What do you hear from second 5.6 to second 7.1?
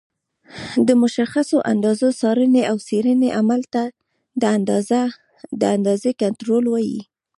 اندازې کنټرول وایي.